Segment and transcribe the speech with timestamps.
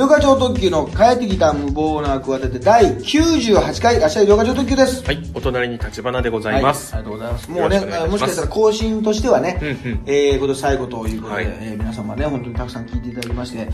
[0.00, 5.04] 両課長特急の帰ってきた無謀な企て第98回、明日両課長特急です。
[5.04, 6.94] はい、お隣に立花でございます。
[6.94, 7.50] はい、ありがとうございます。
[7.50, 13.68] もうね、もしかしたら更新としてはね、うんうんえー、今年最後ということで、はいえー皆様ね、本当にたくさん聞いていただきまして、はい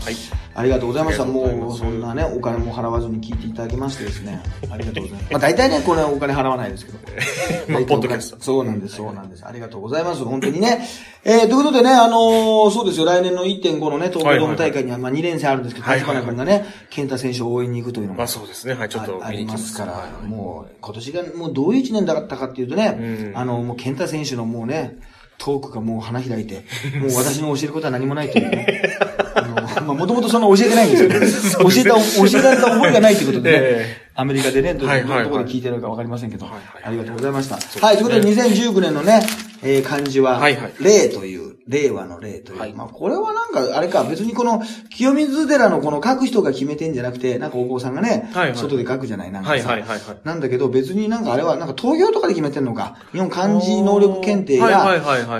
[0.53, 1.23] ありがとうございました。
[1.23, 5.31] うもう、そんなね、お金も払わずに聞いていただきましてですね、ありがとうございます。
[5.31, 6.97] まあ大体ね、これお金払わないですけど。
[7.71, 9.45] まあポッドキャストそうなんです、そうなんです。
[9.45, 10.25] ありがとうございます。
[10.25, 10.85] 本当にね。
[11.23, 18.73] えー、ということでね、あのーそうですよ、来年の1.5のね、東京ドーム大会には、まあ2連戦あるんですけど、立はいはいはい花君がね、健太選手を応援に行くというのもまあそうですね。
[18.73, 20.27] はい、ちょっとあありますから、はい。
[20.27, 23.37] もう、今年がもうどういう一年だったかっていうとね、うん。
[23.37, 24.97] あの、もう健太選手のもうね、
[25.37, 26.65] トークがもう花開いて、
[26.99, 28.83] もう私の教えることは何もないというね。
[29.35, 31.07] あの、まあ、もともとそんな教えてないんです
[31.57, 31.89] けど、教えた、
[32.31, 37.85] 教えられた覚えがないということでね、えアメリカでね、どういうところで聞いてるかわかりませんけど、ありがとうございました。
[37.85, 39.21] はい、ということで2019年のね、
[39.61, 40.73] えー漢字は、はいはい。
[40.79, 42.73] 令という、令和の令という、はい。
[42.73, 49.53] まあこれはなんか、あれか、別にこの、清水寺のこの書く人が決めてんじゃなくて、なんかお坊さんがね、外で書くじゃない、なんかさ。
[49.53, 50.17] はいはいはいはい。
[50.23, 52.97] なんだけど、別になんかあれは、なんか投票とかで決めてんのか。
[53.11, 54.95] 日本漢字能力検定が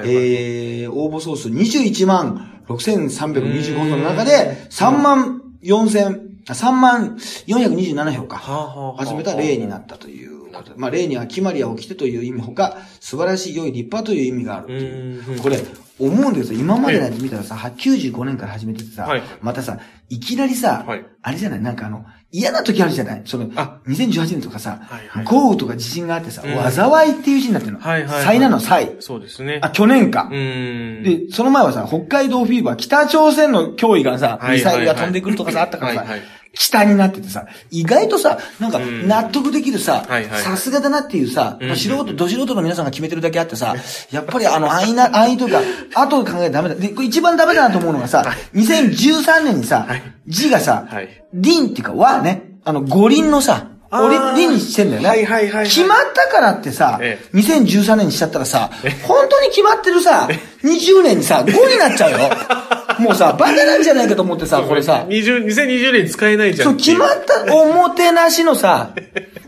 [0.05, 7.17] えー、応募総数21万6325票の中で、3万4000、あ3万
[7.47, 8.95] 427票か。
[9.05, 10.75] 集めた例になったということで。
[10.77, 15.31] まあ、例には決まりは起きてという意味ほか、素晴らしい、良い、立派という意味があるという。
[15.33, 15.57] うんこれ、
[15.99, 19.23] 思うんだけどさ、今までのやつ見たらさ、は95年から始めててさ、はい。
[19.41, 21.05] またさ、いきなりさ、はい。
[21.21, 21.61] あれじゃない？
[21.61, 23.21] なんかあの、嫌な時あるじゃない？
[23.25, 27.79] その、あ2018年とかさ、はいはい豪雨とか地震があってさ、うん災いっていう字になってるの。
[27.79, 28.97] はいはいはい災難の災。
[28.99, 29.59] そうですね。
[29.61, 30.33] あ、去年かう。
[30.35, 31.03] ーん。
[31.03, 36.21] で、その前はさ、北海道フィーバー、北朝鮮の脅威がさ、ミサイルが飛んでくるとかさ、あったからさはいはい、
[36.53, 39.07] 北になっててさ、意外とさ、なんか、ん。
[39.07, 40.05] 納得できるさ
[40.43, 43.75] さすがだなっていうさ、うんまあ素人、ど素人の皆さんが決めてるだけあってさ、
[44.11, 46.75] やっぱりあの、安易な、安易というか、後で考えダメだ。
[46.75, 48.23] で、これ一番ダメだなと思うのがさ、
[48.53, 55.07] 2013年にさはい、字がさはい、輪っていうか、和ね、あの、五輪のさ、俺、輪にしてんだよね。
[55.07, 55.65] はいはいはいはい。
[55.65, 58.69] 決まったからってさ、え2013年にしちゃったらさ、
[59.07, 60.27] 本当に決まってるさ、
[60.63, 62.17] 20年にさ、5になっちゃうよ。
[62.99, 66.69] もうさ、バカなんじゃないかと思ってさ、これさ、20 2020年使えないじゃん。
[66.69, 68.93] そう、決まったおもてなしのさ、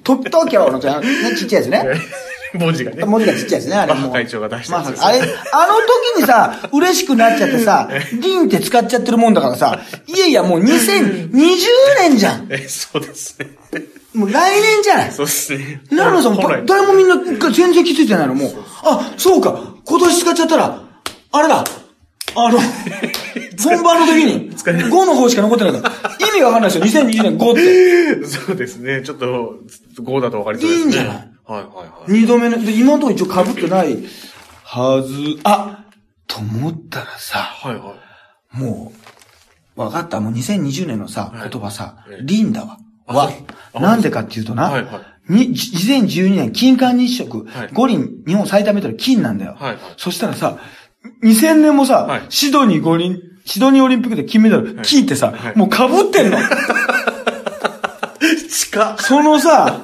[0.04, 2.02] と、東京のじゃん、ね、ちっちゃいやつね。
[2.54, 3.06] 文字がね。
[3.06, 5.76] 文字がちっちゃいですね、あれも会長が出したやつですまあ、あれ、あの
[6.16, 11.32] 時にさ、嬉しくなっちゃってさ、 リンって使っちゃってるもんだからさ、いやいや、もう2020
[12.00, 12.48] 年じゃん。
[12.52, 13.50] え、そうですね。
[14.14, 15.12] もう来年じゃない。
[15.12, 15.82] そうですね。
[15.92, 16.32] なのさ、
[16.66, 17.18] 誰もみんな
[17.52, 18.52] 全然気づいてないの、もう。
[18.84, 20.82] あ、そうか、今年使っちゃったら、
[21.32, 21.64] あれだ、
[22.36, 22.60] あの、
[23.64, 28.26] 本番の時に、使えない5の方しか残ってないから、意味がわかんないですよ、2020年5って。
[28.28, 29.02] そうですね。
[29.04, 29.56] ちょっと、
[30.02, 30.82] 5だと分かりそうですね。
[30.82, 31.14] いいんじゃない？
[31.14, 32.12] はいはいはい。
[32.12, 33.98] 二度目の、で、今のところ一応被ってない
[34.64, 35.86] はず、あ、
[36.28, 37.94] と思ったらさ、はいは
[38.54, 38.58] い。
[38.58, 38.94] も
[39.76, 42.78] う、わかった、もう2020年のさ、はい言葉さえ、リンだわ。
[43.08, 43.32] あわ
[43.74, 43.80] あ。
[43.80, 49.56] なんでかっていうとな、はいはに、じ2012年、金環日食、はい五輪、日本最多メダル金なんだよ。
[49.60, 50.58] はいはいそしたらさ、
[51.24, 56.38] 2000年もさ、はいシドニー五輪、シドニーオリンピックで金メダル、金ってさ、はいもう被ってんの。
[58.50, 58.96] 近っ。
[59.00, 59.82] そのさ、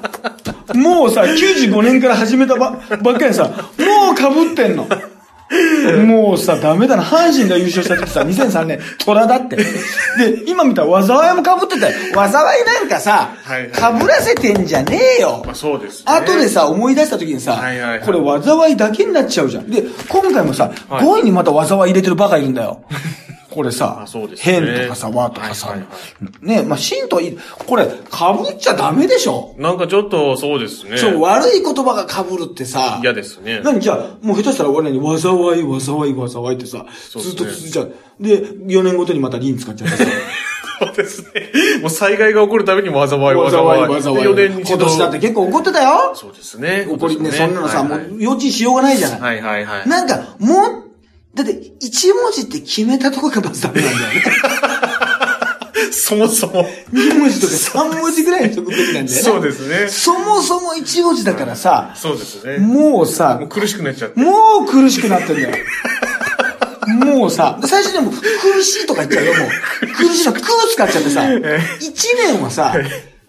[0.74, 3.52] もうさ、95年から始めたばばっかりさ、も
[4.12, 4.88] う被ってんの。
[6.06, 7.04] もうさ、ダメだな。
[7.04, 9.56] 阪神が優勝した時さ、2003年、虎だって。
[9.58, 9.64] で、
[10.48, 11.96] 今見たら災いも被ってたよ。
[12.14, 15.44] 災いなんかさ、被らせてんじゃねえよ。
[15.46, 16.04] まあそうですね。
[16.08, 19.70] 後でさ、思い出した時にさ、はいはいはいこれ災いだけになっちゃうじゃん。
[19.70, 22.82] で、今回もさ、はい5位にまた災い入れてるバカいるんだよ。
[23.56, 24.06] これさ、
[24.38, 27.90] 変とかさ、和とかさ、はいはいね、まあ、真といい、これ、被
[28.54, 29.56] っちゃダメでしょ？
[29.58, 30.98] なんかちょっとそうですね。
[30.98, 33.62] そう、悪い言葉が被るってさ、嫌ですね。
[33.64, 37.94] 何じゃあ、もう下手したら俺らに、災い、災い、災いってさ、ずっと続いちゃう。
[38.20, 40.06] で、4年ごとにまたリン使っちゃってさ。
[40.78, 41.52] そうですね。
[41.82, 43.52] もう災害が起こるたびに災い、災い。
[43.52, 44.18] 災い、災い。
[44.28, 44.64] 4年に。
[44.64, 46.14] 今年だって結構怒ってたよ。
[46.16, 46.86] そうですね。
[46.90, 49.22] 怒りね、そんなのさ、もはいう予知しようがないじゃない。
[49.22, 49.88] はいはいはい。
[49.88, 50.86] なんか、もう、
[51.36, 54.24] だって、一文字って決めたとこがまずダメなんだよね。
[55.92, 56.66] そもそも。
[56.92, 59.08] 二文字とか三文字ぐらいにしとくべきなんだよね。
[59.10, 59.88] そうですね。
[59.90, 62.58] そもそも一文字だからさ、そうですね。
[62.60, 64.20] もうさもう、苦しくなっちゃって。
[64.20, 65.66] もう苦しくなってんだよ。
[66.88, 69.88] もうさ、最初でも苦しいとか言っちゃうよ、もう。
[69.88, 70.42] 苦しいの、苦
[70.76, 71.24] 使っちゃってさ、
[71.80, 72.74] 一年はさ、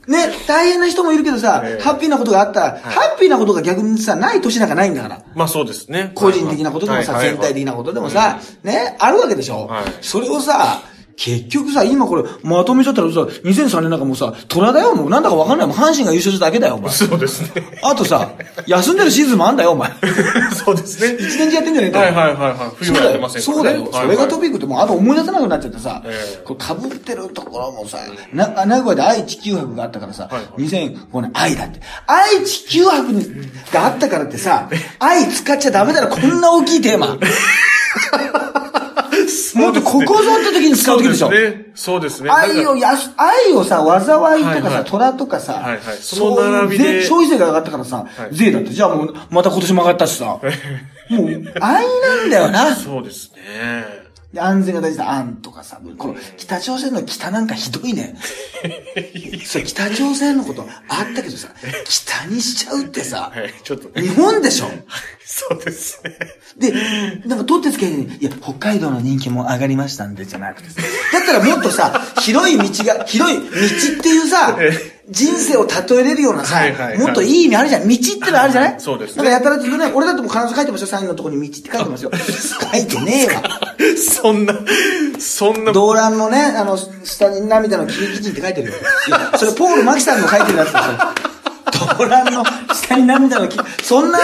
[0.07, 1.83] ね、大変な人もいるけどさ、ええ。
[1.83, 5.23] ハッピーなことがあったら、ハッピーなことが逆にさ、ない年なんかないんだから。
[5.35, 6.13] まあそうですね。
[6.15, 7.35] 個人的なことでもさ、はいはい。
[7.35, 9.67] 全体的なことでもさ、ね、あるわけでしょ。
[9.67, 9.85] はい。
[10.03, 10.83] それをさ、
[11.17, 15.11] 結局さ、今これ、まとめちゃったらさ、2003年なんかもうさ、虎だよ、もう。
[15.11, 15.67] なんだかわかんない。
[15.67, 16.93] もう阪神が優勝しただけだよ、お前。
[16.93, 17.79] そうですね。
[17.83, 18.33] あとさ、
[18.67, 19.91] 休んでるシーズンもあんだよ、お前。
[20.55, 21.17] そうですね。
[21.19, 21.99] 一年中やってんじゃねえか。
[22.01, 22.57] はいはいはいはい。
[22.77, 23.31] 冬はやってま。
[23.31, 23.57] せんからね。
[23.57, 23.89] そうだよ。
[23.93, 27.99] それがトピックってもうあと思い出せなくなっちゃってさええ、これ被ってるところもさ、
[28.33, 31.81] な、名古屋で愛地球博があったからさはい、2005年愛だって。
[32.07, 33.25] 愛地球博に
[33.73, 34.69] があったからってさ、
[34.99, 37.17] 愛使っちゃダメだろ、こんな大きいテーマ。
[39.57, 41.31] もっとここぞって時に使う時でしょ。
[41.31, 41.73] そうですね。
[41.75, 42.31] そうですね。
[42.31, 48.71] 愛をやす、愛をさ、災いとかさ、虎とかさ、はいはいそのそういう並びで税消費税が上がったからさ、い税だって。
[48.71, 52.75] じゃあもう、また今年も上がったしさ、もう、愛なんだよな。
[52.77, 54.07] そうですね。
[54.33, 58.17] で安全が大事だ、安とかさ、この北朝鮮の北なんかひどいね。
[59.47, 61.49] そう、北朝鮮のことあったけどさ、
[61.85, 63.55] 北にしちゃうってさ、はい。
[63.63, 64.03] ちょっとね。
[64.03, 64.67] 日本でしょ
[65.29, 66.17] そうですね。
[66.57, 66.73] で、
[67.27, 70.81] なんか取ってつけるに、いや、北海道の人気も上がりましたんで、じゃなくてさ。
[71.13, 73.49] だったらもっとさ、広い道が、広い道っ
[74.03, 77.89] ていうさえ、人生を例えれるようなさはいはいはい、もっといい意味あるじゃん。
[77.89, 78.81] 道ってのあるじゃない？
[78.81, 82.11] そうですねなんかやたらとね、俺だってもう必ず書いてますよ、サインのところに道って書いてますよ。
[82.73, 83.43] 書いてねえわ。
[84.23, 84.55] そんな、
[85.19, 88.75] そんな、動乱のね、あの、下に涙の喜劇人って書いてるよ。
[89.09, 90.83] いや、それポール・マキさんの書いてるやつですよ。
[91.99, 94.19] 動乱の下に涙の喜そんな、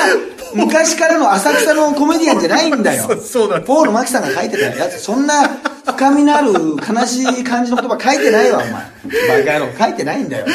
[0.54, 3.04] 昔からの浅草のコメディアンじゃないんだよ。
[3.04, 5.48] そうそうなんですポール・マキさんが書いてたやつ、そんな
[5.84, 9.44] 深みのある悲しい感じの言葉書いてないわ、お前。
[9.44, 10.46] バカ野郎、書いてないんだよ。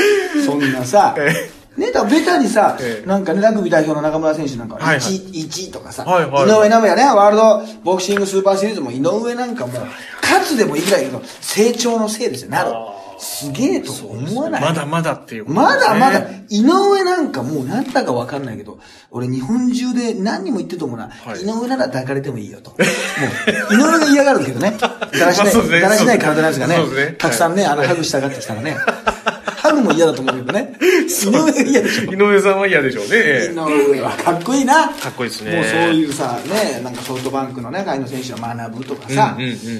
[0.45, 1.15] そんなさ。
[1.17, 9.85] えね、だベタにさ、ええなんかね、ラグビー代表の中村選手なんか、はいはい1、1とかさ、はいはい井上尚弥ね、ワールドボクシングスーパーシリーズも井上なんかもう、
[10.23, 12.71] 勝つでもいいぐらいの成長のせいですよ、なる。
[13.19, 14.61] すげえと思わない？
[14.61, 18.79] まだまだっていうことですねまだまだ、井上なんかもうなんだかわかんないけど、
[19.11, 22.71] 俺日本中で何人も言ってると思うな、はい井上なら抱かれてもいいよと。
[22.77, 24.77] もう、井上が嫌がるけどね。
[24.79, 28.77] だらしない、まあねだらしない体のやつがねね、たくさんね、あの、ハグしたがってきたらね。
[29.69, 30.73] ハグも嫌だと思うけどね。
[31.07, 32.11] 井上が嫌でしょ。
[32.11, 33.51] 井上さんは嫌でしょう井ね。
[33.53, 34.89] 上はかっこいいな。
[34.89, 39.37] かっこいいですねもうそういうさ、ね、なんかソフトバンクのね、外野選手の学ぶとかさ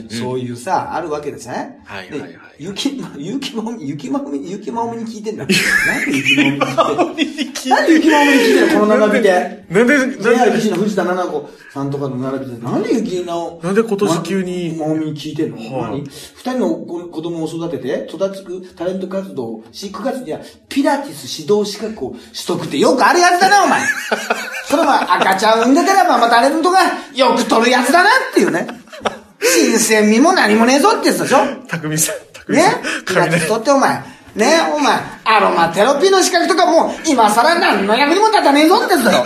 [0.10, 1.80] そういうさ、あるわけですね。
[1.86, 5.45] はいはいはいでゆき、ゆきまおみ、ゆきまおみ、ゆきまおみに聞いてんだ。
[5.45, 6.36] なんでゆき
[6.66, 9.66] まおみに聞いてんのなんでゆきまおみに聞いてんのこの並びで。
[9.69, 14.75] なんで、なんで、騎士の藤田七子さんとかの並びで、なんで雪直なんで今年急に？
[14.75, 16.00] まおみに聞いてんの、はい何？
[16.01, 16.10] 二
[16.51, 23.81] 人の子子供を育てて、育つくタレント活動、飼育活動には、ピラティス指導資格を取得ってよくあるやつだな、お前
[24.68, 26.79] それは赤ちゃん産んでたらママタレントが
[27.13, 28.68] よく取るやつだなっていうね。
[29.39, 31.38] 新鮮味も何もねえぞってやつでしょ？
[31.68, 32.81] 匠さん、匠さんね？
[33.06, 34.01] ピラティス取ってお前。
[34.35, 34.59] ね？
[34.75, 34.95] お前、
[35.25, 39.25] アロマテラピーの資格とかもう、今更何の役にも立たねえぞってやつだろ。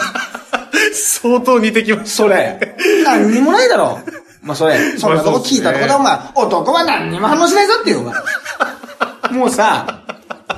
[0.94, 2.75] 相当似てきましそれ。
[3.04, 4.00] 何にもないだろ。
[4.42, 4.97] まあ、それ。
[4.97, 8.15] そんなとこ聞いたとこでお前、男は何にも反応しないぞっていう、お前。
[9.31, 10.01] もうさ、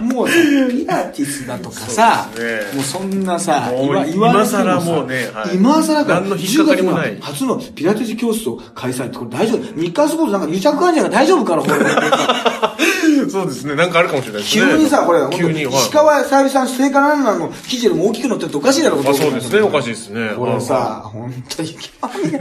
[0.03, 0.33] もうさ、
[0.69, 2.43] ピラティスだとかさ、ね
[2.75, 9.81] もうそんなさ、もう言わ言われてさ今更もうねはい今更か何の引っかかりもない10月には初のピラティス教室を開催ってこれ大丈夫？
[9.81, 11.83] 日韓スポーツなんか癒着患者が大丈夫かなこれ。
[11.83, 12.77] た。
[13.29, 13.75] そうですね。
[13.75, 14.65] なんかあるかもしれないですね。
[14.71, 19.61] 急にさ、これ、急に、はい石川さゆりさん、聖火ランナーの記事よりも大きく載ってるとおかしいだろ、あそうですね。
[19.61, 20.31] おかしいですね。
[20.37, 21.77] これさ、本当に、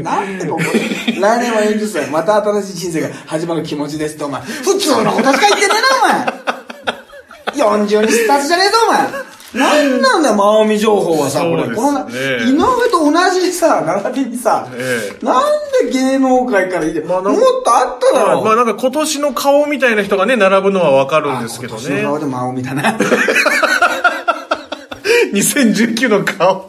[0.03, 0.65] なんでこれ、
[1.21, 4.41] 来年は40歳、また新しい人生が始まる気持ちですって、お前。
[4.43, 6.52] 普通のことしか言ってねえな、お前。
[7.55, 9.33] 40にスタートじゃねえぞ、お前。
[9.55, 11.69] なんなんだよ、マオミ情報はさ、これ。
[11.69, 15.43] ねこのな、井上と同じさ、並びにさ、ええなん
[15.85, 18.43] で芸能界からいて、まあもっとあっただろ。
[18.43, 22.09] まあ、まあなんか今年の顔みたいな人がね、並ぶのはわかるんですけどね今年の。
[22.11, 22.99] 顔でマオミだな。
[25.35, 26.69] 2019の顔。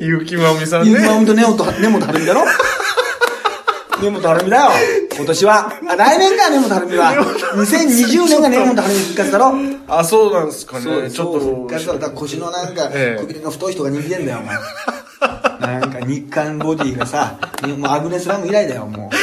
[0.00, 1.20] 結城まおみさんゆうまおね。
[1.20, 2.44] みと根本、根本晴美だろ
[4.02, 4.70] 根本晴美だよ。
[5.16, 5.72] 今年は。
[5.88, 7.12] あ来年か、根本晴美は。
[7.56, 9.54] 2020年が根本晴美復活だろ
[9.88, 11.10] あ、そうなんですかね。
[11.10, 11.74] ちょそう復っと。
[11.74, 14.56] 活だろ腰のなんか、ええ首の太い人が人気出んだよ、お前。
[15.60, 17.38] なんか日韓ボディがさ、
[17.78, 19.13] もうアグネスラム以来だよ、もう。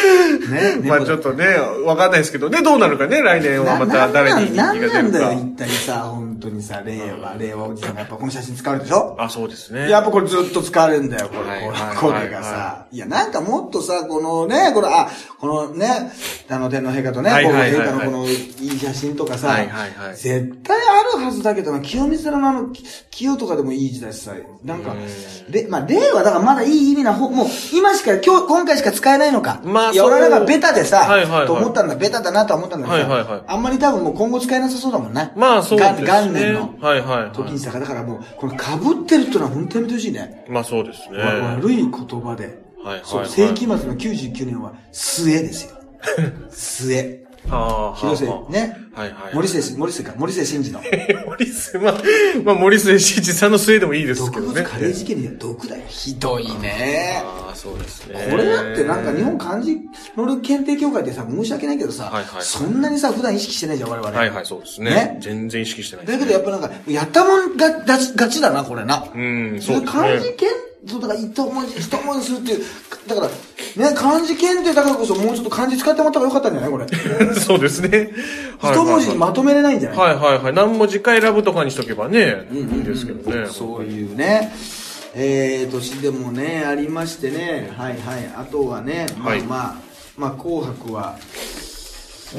[0.49, 1.45] ね、 まあちょっとね、
[1.85, 5.33] わかんないですけどね、どうなるかね、来年はまた誰に人気なが出るんなんだよ、か。
[5.33, 9.15] 一体さ、本当にさ、令和、令和おじさんがやっぱこの写真使われるでしょ？
[9.19, 9.89] あ、そうですね。
[9.89, 11.49] やっぱこれずっと使われるんだよ、これ。
[11.49, 12.85] はいこれはいこれがさ。
[12.91, 16.11] いや、なんかもっとさ、このね、この、あ、このね、
[16.49, 18.33] あの、天皇陛下とね、皇后陛下のこのい
[18.67, 24.31] い写真とかさ、はいはいはい絶対あるはずだけどな、清水寺のあの、き清とかでもいい時代しさ、
[24.63, 24.93] なんか、
[25.49, 29.61] で、まあ、令和だからまだいい意味な方、もう、今しか、今日、今回しか使えないのか。
[29.63, 35.31] まあそう俺らがベタでさ、はいはいはいと思ったんだ、ベタだなとは思ったんだけどさ、はいはいはいあんまり多分もう今後使えなさそうだもんね。
[35.35, 35.99] まあそうですね。
[36.01, 36.75] 元元年の。
[36.79, 37.31] はいはい、はい。
[37.31, 38.73] 時にさ、だからもう、この被
[39.03, 40.45] ってるってのは本当にやめてほしいね。
[40.49, 41.17] まあそうですね。
[41.19, 42.71] 悪い言葉で。
[42.83, 45.77] はいはいそう、はい世紀末の99年は末ですよ。
[46.49, 47.25] 末。
[47.49, 48.77] ああ、広瀬はあね。
[48.93, 49.35] はいはい。
[49.35, 50.81] 森瀬、森瀬か、森瀬真二の。
[51.27, 51.95] 森末、まあ、
[52.43, 54.61] まあ、森末慎二さんの末でもいいですけ毒どね。
[54.61, 55.83] 物カレー事件には毒だよ。
[55.87, 57.21] ひどいね。
[57.23, 58.27] ああ、そうですね。
[58.29, 59.79] これだってなんか日本漢字
[60.15, 64.17] 能力検定協会ってさ、申し訳ないけどさ、はいはいはいそんなにさ、普段意識してないじゃん、我々。
[64.17, 64.91] はいはい、そうですね。
[64.91, 66.19] ね全然意識してないでだ。
[66.19, 69.05] けどやっぱなんか、やったもんが、がち、がちだな、これな。
[69.13, 69.85] うん、そうですね。
[69.85, 72.65] 漢字検、そうだから一文字、一文字するっていう、
[73.07, 77.33] だから、ね、漢字検定だからこそもうちょっと漢字使ってもらった方がよかったんじゃないこれ。
[77.35, 78.11] そうですね。
[78.59, 80.53] はい一文字にまとめれないんじゃないはいはいはい。
[80.53, 83.47] 何文字か選ぶとかにしとけばね、うんいいですけどね。
[83.47, 84.51] そういうね、
[85.13, 89.75] えー、年でもね、ありましてね、はいはい、あとはね、まあはいまあ、
[90.17, 91.17] まあ、紅白は、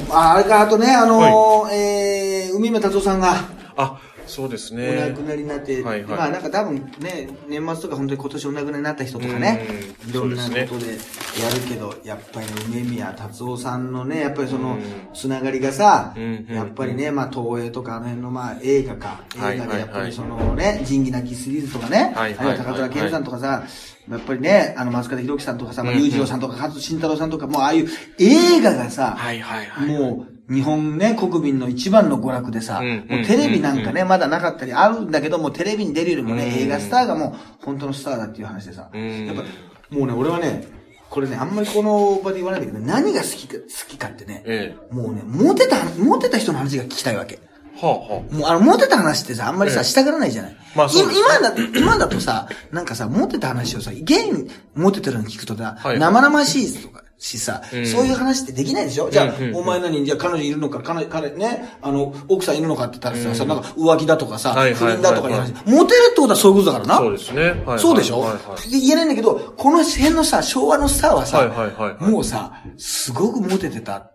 [0.09, 3.35] ああれか、あとね、あのーえー、海村達夫さんが、
[3.77, 5.09] あ、そうですおね。
[5.09, 6.17] 亡くなりになって、はいはい。
[6.17, 9.67] まあなんか多分ね、年末とか本当に今年お亡くなりになった人とかね、
[10.03, 14.81] うんいろんなことでやるけど、やっぱりね、梅宮達夫さんのね、やっぱりそのうん、
[15.13, 20.07] つながりがさ、うんやっぱりね、まあ東映とかあの辺のまあ映画か、はい映画でやっぱはい。
[20.07, 23.63] りそのね、仁義なきシリーズとかね、はいあるいは高倉健さんとかさ、
[24.09, 27.87] やっぱりね、あの松方弘樹さんとかさ、裕次郎さんとか勝慎太郎さんとか、もうああいう
[28.19, 29.87] 映画がさ、はいはいはい。
[29.87, 36.49] もう、日本ね、国民の一番の娯楽でさ、うんもうテレビなんかね、うまだなかったり、あるんだけども、テレビに出るよりもね、うん。
[36.63, 39.25] 映画スターがもう、本当のスターだっていう話でさ、うん。
[39.25, 39.43] やっぱ、
[39.89, 40.67] もうね、俺はね、
[41.09, 47.39] これね、あんまりこの場で言わないんだけど、何が好きか、好きかってね、えもうね、モテた、モテた人の話が聞きたいわけ。
[47.41, 47.53] え。
[47.85, 50.57] はあはもうあの、モテた話ってさ、あんまりさ、ええしたがらないじゃない。
[50.75, 57.87] まあそう今今だ、今だとさ、なんかさ、モテた話をさ、現にモテてるの聞くとさ、はい生々しいとか、しさ、うん。
[57.87, 59.09] そういう話ってできないでしょ？
[59.09, 59.55] じゃあ、うんうんうん。
[59.55, 63.61] お前何じゃあ彼女いるのか、彼、彼ね、あの、奥さんいるのかって言ったらさ、なん。
[63.61, 65.53] か浮気だとかさ、不倫だとかいう話。
[65.53, 66.97] はいモテるってことはそういうことだからな。
[66.97, 67.41] そうですね。
[67.41, 67.79] はいはい。
[67.79, 68.69] そうでしょ、はいはい。
[68.69, 72.11] で言えないんだけど、この辺のさ、昭和のスターはさ、はいはいはいはい。
[72.11, 74.11] もうさ、すごくモテてた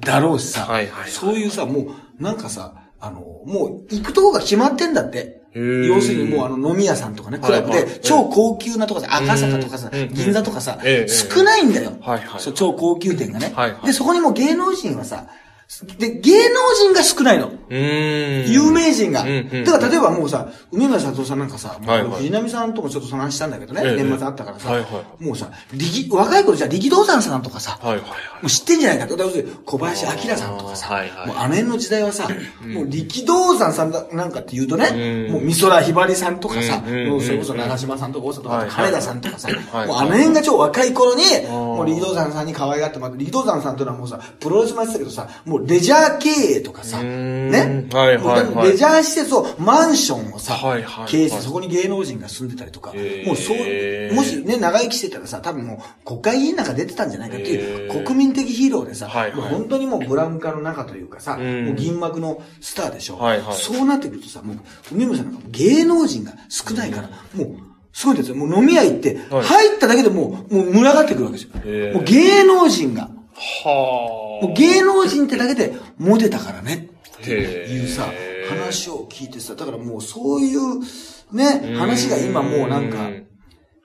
[0.00, 1.10] だろうしさ、はいはいはい。
[1.10, 5.38] そういうさ、もう、なんかさ、あの、もう行くとこが決まってんだって。
[5.54, 11.92] 要するにもうあの飲み屋さんとかね、クラブで超高級なとこで赤坂とかさ銀座とかさええ、少ないんだよ。
[12.52, 13.52] 超高級店がね。
[13.84, 15.26] で、そこにもう芸能人はさ、
[15.98, 17.52] で、芸能人が少ないの。
[17.68, 19.22] 有名人が。
[19.22, 23.96] だから例えばもうさ、梅村佐藤さんなんかさ、もう藤波さんともちょっとその話したんだけどね、ええ。
[24.02, 24.72] 年末あったからさ
[25.20, 28.10] もうさ、力若い頃じゃあ力道山さんとかさ、はいはいはい。
[28.10, 29.18] もう知ってんじゃないかと。
[29.66, 32.28] 小林明さんとかさ、もうあの辺の時代はさ、
[32.66, 35.32] もう力道山さんだなんかって言うとね、うん。
[35.34, 41.50] もう美空ひばりさんとかさ、もうそれこそ長嶋さんとか大里とか、金田さんとかさ、はいもうあの辺が超若い頃に、ー。
[41.50, 48.44] もう力道山さんに可愛がってもらって、力道山さんというのはもうさ、プロレスもやってたけどさ、もうレジャー経営とかさ、ね、はいはいはい。
[48.44, 51.08] もうレジャー施設を、マンションをさ、はいはいはい。
[51.08, 52.92] 経営して、そこに芸能人が住んでたりとか、
[53.26, 59.40] もうそう、もしね、長生きしてたらさ、多分もう国会議員なんか出てたんじゃないかっていう、国民的ヒーローでさ、はいはい。
[59.40, 61.66] もう本当にもうブラウン化の中というかさ、ん。
[61.66, 63.18] もう銀幕のスターでしょ。
[63.18, 63.56] はいはい。
[63.56, 64.56] そうなってくるとさ、もう、
[64.92, 67.48] 梅村さんなんか芸能人が少ないから、もう、
[67.92, 68.36] すごいんですよ。
[68.36, 69.44] もう飲み屋行って、はい。
[69.44, 71.94] 入っただけでもう、もう群がってくるわけですよ。
[71.94, 74.46] もう芸能人が、はあ。
[74.46, 76.88] もう芸能人ってだけでモテたからね。
[77.18, 78.12] っていうさ
[78.48, 80.80] 話を聞いてさ、だからもうそういう、
[81.32, 83.26] ね、話が今もうなんかうん、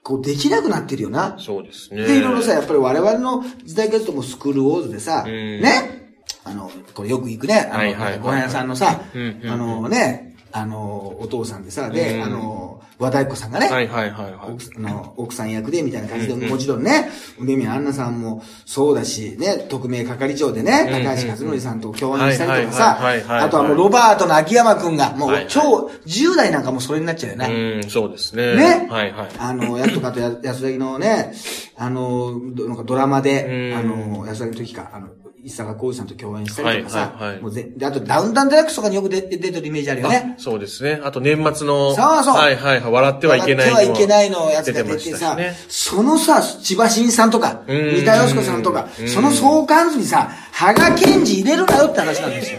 [0.02, 1.36] こうできなくなってるよな。
[1.38, 2.04] そうですね。
[2.06, 12.63] で、いろいろさ、やっぱり我々の時代からするともうスクールウォーズでさ、うんね、あの、これよく行くね、あはいはいはいの、ご飯屋さんのさあのね、あの、お父さんでさ、で、うんあの、
[12.98, 14.52] 和太鼓さんがね、はいはいはいはい。
[14.52, 27.80] 奥あの奥さん役でみたいな感じで、うんうんもちろんね、梅宮アンナさんもそうだし、ね、特命係長でね、うんうん高橋克典さんと共演したりとかはいさあとはもうロバートの秋山くんが、もはいうはい超、10代なんかもうそれになっちゃうよね。
[27.82, 28.56] うん、そうですね。
[28.56, 28.86] ね？
[28.90, 29.28] はいはい。
[29.38, 31.34] あの、やとかとや安田のね、
[31.76, 35.08] あの、どなんかドラマで、うんあの、安田の時か、あの、
[35.44, 40.36] 伊坂浩二さんと共演したりとかさ、はいはいはいもうぜであとダウンタウンデラックスとかによく出出てるイメージあるよね。
[40.38, 41.00] そうですね。
[41.04, 41.94] あと年末の。
[41.94, 42.92] そうそうはいはいはい。
[42.92, 45.54] 笑ってはいけない笑ってはいけないのやつが出てさ、ね。
[45.68, 52.58] そのさ、千葉真一さんとか、うん三田佳子さんとかう、んその相関図にさ、羽賀健二入れるなよって話なんですよ。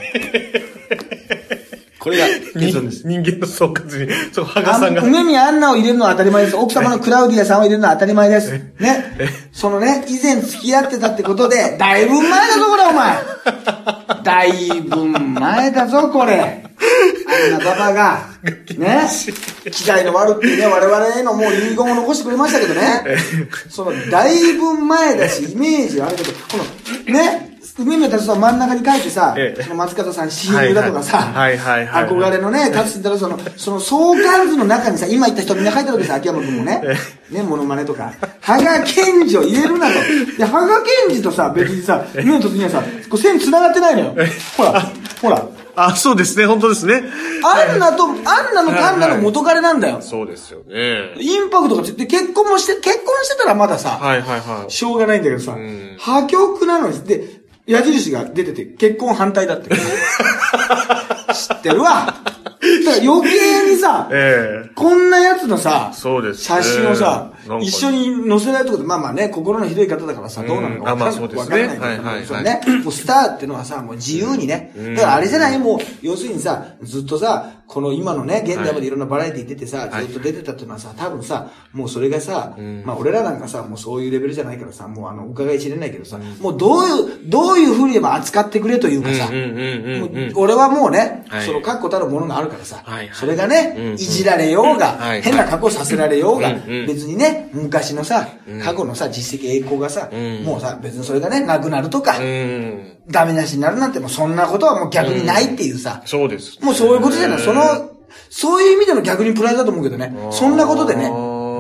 [2.06, 3.08] これが結論です。
[3.08, 5.02] 人間の総括に、そう、羽賀あさんが。
[5.02, 6.56] 梅宮アンナを入れるのは当たり前です。
[6.56, 8.52] 奥様のクラウディアさんを入れるのは当たり前です。
[8.80, 9.18] ね。
[9.52, 13.18] そのね、以前付き合ってたってことで、だいぶ前だぞ、これ、お前。
[14.24, 16.64] だいぶ前だぞ、これ。
[17.28, 18.30] あんなババが、
[18.78, 19.10] ね。
[19.72, 23.18] 機材の悪っていうね、我々へのもう遺言を残してくれましたけどね。
[23.72, 26.58] その、だいぶ前だし、イメージはあるけど、こ
[27.08, 36.82] の、ね、梅宮達夫は真ん中に書いてさ、ええその松方さん親友だとかさ、はいはいはいはい憧れのね、達人だろ、その、その相関図の中にさ、今言った人みんな書いてるわけですよ、秋山君もね。
[37.30, 38.14] ね、モノマネとか。
[38.40, 39.94] 羽賀健二を入れるなと。
[40.38, 44.16] で、羽賀健二とさ、別にさ、梅宮達夫にはさ、こう線繋がってないのよ。
[44.56, 44.82] ほら、
[45.22, 45.46] ほら。
[45.76, 47.04] あ、そうですね、本当ですね。
[47.44, 48.16] アンナと、アン
[48.56, 50.02] ナのカンナの元彼なんだよ。
[50.02, 51.14] そうですよね。
[51.20, 54.72] インパクトがついて、結婚もして、結婚してたらまださ、はいはいはい。
[54.72, 57.35] しょうがないんだけどさん、破局なのに、で、
[57.66, 59.70] 矢印が出てて、結婚反対だって。
[61.34, 62.06] 知ってるわ。
[62.06, 71.26] だから余計にさ、ええこんなやつのさ、そうですね写真をさ一緒に載せないってことで、まあまあね、心のひどい方だからさ、どうなのかあまあわかんない。
[71.26, 71.62] そうですね。
[71.64, 72.62] わかんないけどはいはいね。
[72.84, 74.72] もうスターってのはさ、もう自由にね。
[74.96, 75.60] だからあれじゃない？
[75.60, 80.08] もう、要するにさ、ずっとさ、この今のね、現代までいろんなバラエティ出てさ、はい。
[80.08, 89.30] ずっと出てたっていうのはさ、多分さ、もうそれがさ、まあ俺らなんかさ、もうそういうレベルじゃないからさ、もうあの、伺い知れないけどさ、もうどういう、どういうふうにでも扱ってくれというかさ、
[90.36, 91.46] 俺はもうね、はい。
[91.46, 92.84] その確固たるものがあるからさ、
[93.14, 96.54] それがね、いじられようが、はい変な格好させられようが、
[96.88, 98.28] 別にね、昔のさ、
[98.64, 102.98] 過去のさ、実績栄光がさ、んもうさ、別にそれがね、なくなるとか、うん。
[103.08, 106.60] ダメなしになるなんてもうそんなことはもう逆にないっていうさ、そうです。
[106.64, 107.40] もうそういうことじゃない。
[107.40, 107.62] その、
[108.30, 110.14] そういう意味での逆にプライドだと思うけどね。
[110.32, 111.12] そんなことでね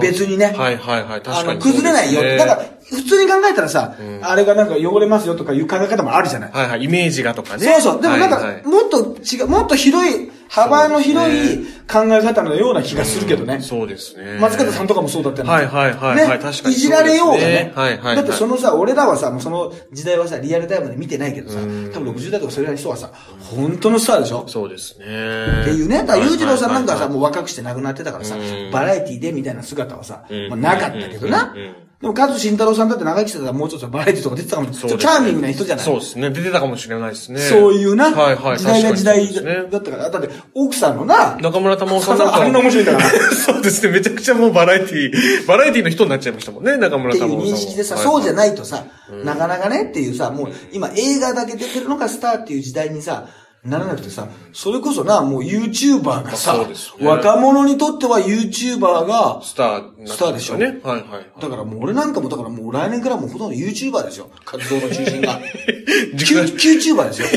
[0.01, 0.47] 別にね。
[0.47, 1.21] はいはいはい。
[1.21, 2.21] 確あの、かに、崩れないよ。
[2.37, 6.51] だから、普通に考えたらさ、んあれがなんか汚れますよとかいう考え方もあるじゃない。
[6.51, 6.83] はいはい。
[6.83, 7.65] イメージがとかね。
[7.65, 8.01] そうそう。
[8.01, 13.59] でもなんか、はいはいもっと違う、もっと広い、幅の広い考え方のような気がするけどね。
[13.59, 14.39] そうですね。
[14.39, 15.51] 松方さんとかもそうだったよね。
[15.51, 17.73] はいはいはいはい確かにいじられようがね。
[17.75, 23.11] はいはいはいだってそのさ、俺らはさ、もうその時代はさ、リアルタイムで見てないけどさ、多分60代とかそれらいの人はさ、
[23.53, 24.47] 本当のスターでしょ？
[24.47, 25.05] そうですね。
[25.05, 25.99] っていうね。
[25.99, 31.75] だから、裕次郎さんなんかはさ、はいもう若くして亡くなってたからさうん、バラエティでみたいな姿はさ、んまあなかったけどなうん。
[32.05, 34.99] でも、カズ慎太郎さんだって長生きしてたらもうちょっとバラエティとか出てたかもしれない。
[34.99, 36.29] チャーミングな人じゃないそうですね。
[36.29, 37.39] 出てたかもしれないですね。
[37.39, 38.59] そういうな、はいはい。
[38.59, 39.33] 時代が時代
[39.71, 42.43] だったから、だって、奥さんのな、中村玉緒さんなんか。
[42.43, 43.91] あんな面白いからそうですね。
[43.91, 47.57] めちゃくちゃもうバラエティ、バラエティの人になっちゃいましたもんね、中村っていう玉緒さんも。
[47.57, 48.85] 認識でさ、はいそうじゃないとさ、
[49.23, 53.27] なかなかねっていうさ、もう今映画だけ出てるのがスターっていう時代にさ、
[53.65, 60.79] ならなくてさ、それこそな、もう YouTuber がさそうです、ね若者にとっては YouTuber が、スターになっちゃいましたね。
[60.83, 61.41] はいはい。
[61.41, 64.29] だからもう俺なんかもだからもう来年からもうほとんど YouTuber ですよ。
[64.45, 65.41] 活動の中心が。
[66.13, 67.27] YouTuber ですよ。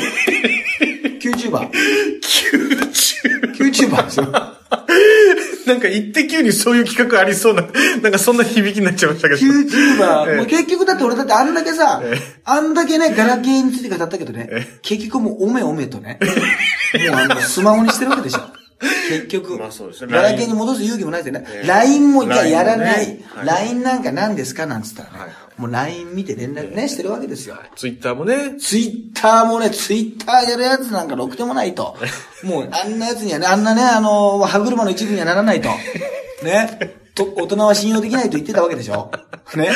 [1.21, 1.71] YouTuber。
[3.59, 4.58] YouTuber ですよ。
[5.67, 7.63] なんか、一滴にそういう企画ありそうな、
[8.03, 9.41] なんかそんな響きになっちゃいましたけど。
[9.41, 10.37] YouTuber、ええ。
[10.37, 14.49] もう結局だって俺だってあんだけさええ、あんだけね、ガラケーについて語ったけどね、
[14.83, 16.19] 結局もうおめおめとね、
[17.11, 18.41] もうあの、スマホにしてるわけでしょ。
[19.09, 20.13] 結局、まあそうですね。
[20.13, 21.47] ガラケーに戻す勇気もないですよね。
[21.51, 21.63] え。
[21.65, 23.25] え LINE もじゃあやらな LINE い。
[23.45, 25.19] LINE なんか何ですかなんつったらね。
[25.19, 27.57] はい、もう LINE 見て連絡ね、してるわけですよ。
[27.77, 31.97] ツイッターもね、ツイッターもね、ツイッターやるやつなんかろくでもないと。
[32.45, 35.69] もう、あんなやつにはね、あんなね、あの、歯車の一部にはならないと。
[36.45, 36.97] ね。
[37.17, 39.11] と、大人は信用できないと言ってたわけでしょ
[39.57, 39.71] ね。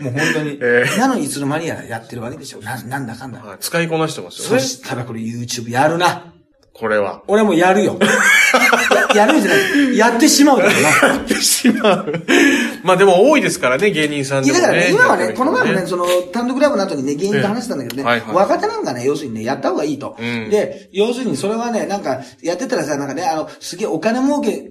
[0.00, 0.58] もう本当に。
[0.60, 3.40] ええなのにいつの間にややってるわけでしょな、なんだかんだ。
[3.40, 4.60] はい使いこなしてますよそね。
[4.60, 6.32] したらこれ YouTube やるな。
[6.80, 7.22] これは。
[7.26, 7.98] 俺もやるよ。
[9.14, 9.56] ややるんじゃな
[9.92, 9.98] い。
[9.98, 11.14] やってしまうだろうな。
[11.14, 12.12] やってしまう。
[12.82, 14.92] まあでも多いですからね、芸人さんいや、でもね。
[14.92, 20.16] だからね、今はね、この前もね、その、単独ライブの後にね、芸人と話してたんだけどね、ええはいはい若手なんかね、要するにね、やった方がいいと。
[20.18, 24.70] うんで、要するにそれはね、なんか、やってたらさ、なんかね、あの、すげえお金儲け、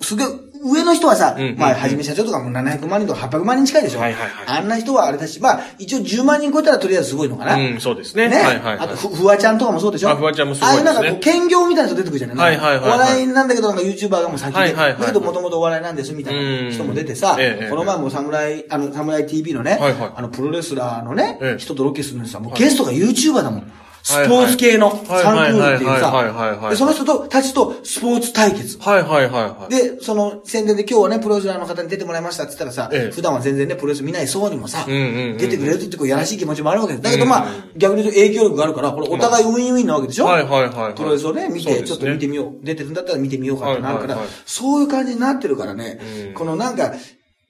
[0.00, 0.26] すげえ、
[0.64, 4.00] 上の人はさ、まあ、はじめ社長とかも700万人とか800万人近いでしょ。
[4.00, 7.56] はいはいはいあんな人はあれだし、まあ、一応10万人超えたらとりあえずすごいのかな。
[7.56, 8.28] うん、そうですね。
[8.28, 8.36] ね。
[8.36, 8.78] はいはいはい。
[8.78, 14.72] あと、ふ、フワちゃんとかもそうでしょあフワちゃんもすごいですねああいうなんかこう、兼業みたいな人出てくるじゃないはいはいはいはいお笑いなんだけど、なんか YouTuber がもう先で。
[14.72, 19.78] だけど、もともとお笑いなんです、みたいな人も出てさ、ええこの前も侍、あの、侍 TV のね、
[20.14, 23.72] あの、プロレスラーのね、ええ人とロケするのにさ、もうゲストが YouTuber だもん。
[24.06, 28.78] スはいポーツ系のはいサンクールっていうさ、で、その人と、たちとスポーツ対決。
[28.78, 29.74] はいはいはいはい。
[29.74, 37.02] で、その宣伝で今日はね、プロレスラーの方に出てもらいましたって言ったらさ、ええ普段は全然ね、プロレス見ない層にもさ、出てくれるって言ってこう、やらしい気持ちもあるわけです。
[37.02, 40.94] だけどまあ、逆に言うと影響力があるから、これお互いウィンウィンなわけでしょ、はいはいはいはい。
[40.94, 42.64] プロレスをね、見て、ちょっと見てみよう。
[42.64, 46.92] 出てるんだったら見てみようかってなるから、そういう感じになってるからね、うんこのなんか、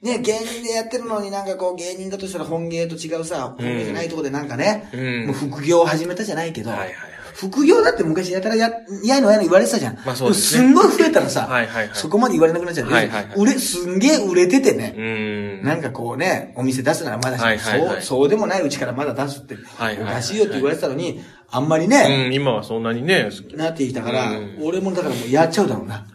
[0.02, 6.96] ね、芸人でやってるのになんかこう芸人だとしたら本芸と違うさ、本芸じゃないところでなんかね、うんもう副業を始めたじゃないけど、はいはいはい
[7.36, 8.70] 副業だって昔やたらや、
[9.04, 9.96] やいのやいの言われてたじゃん。
[10.06, 12.90] まあそうですねもんごい増えたらさ、はいはいはいそこまで言われなくなっちゃう。
[12.90, 15.62] はいはいはい売れ、すんげえ売れててね、うーん。
[15.62, 23.28] なんかこうね、お店出すならまだしも、はいはいはいそう、そうでもないうちからまだ出すって、はいはいはいおかしいよって言われてたのに、あんまりね、うん、今はそんなにね。
[23.52, 26.06] なってきたから、うん俺もだからもうやっちゃうだろうな。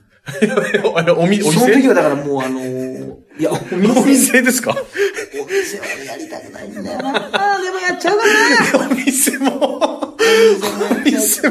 [1.18, 3.58] おみ、おその時店はだからもうあのーいや、おお
[4.06, 4.76] 店、店ですか？
[5.34, 7.12] 店はやりたくないんだよな。
[7.60, 8.86] でもやっちゃうかな。
[8.92, 10.16] お店も、